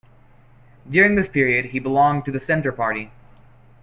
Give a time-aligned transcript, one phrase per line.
[0.89, 3.11] During this period he belonged to the Centre Party.